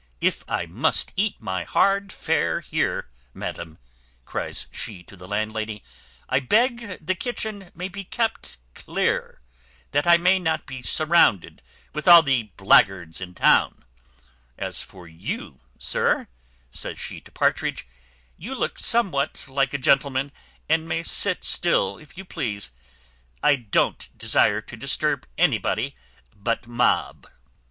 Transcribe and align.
If 0.19 0.43
I 0.47 0.65
must 0.65 1.13
eat 1.15 1.35
my 1.39 1.63
hard 1.63 2.11
fare 2.11 2.61
here, 2.61 3.11
madam," 3.35 3.77
cries 4.25 4.65
she 4.71 5.03
to 5.03 5.15
the 5.15 5.27
landlady, 5.27 5.83
"I 6.27 6.39
beg 6.39 7.05
the 7.05 7.13
kitchen 7.13 7.69
may 7.75 7.87
be 7.87 8.03
kept 8.03 8.57
clear, 8.73 9.41
that 9.91 10.07
I 10.07 10.17
may 10.17 10.39
not 10.39 10.65
be 10.65 10.81
surrounded 10.81 11.61
with 11.93 12.07
all 12.07 12.23
the 12.23 12.49
blackguards 12.57 13.21
in 13.21 13.35
town: 13.35 13.85
as 14.57 14.81
for 14.81 15.07
you, 15.07 15.59
sir," 15.77 16.27
says 16.71 16.97
she 16.99 17.21
to 17.21 17.31
Partridge, 17.31 17.85
"you 18.37 18.55
look 18.55 18.79
somewhat 18.79 19.43
like 19.47 19.71
a 19.75 19.77
gentleman, 19.77 20.31
and 20.67 20.87
may 20.87 21.03
sit 21.03 21.43
still 21.43 21.99
if 21.99 22.17
you 22.17 22.25
please; 22.25 22.71
I 23.43 23.55
don't 23.55 24.09
desire 24.17 24.61
to 24.61 24.75
disturb 24.75 25.27
anybody 25.37 25.95
but 26.35 26.65
mob." 26.65 27.27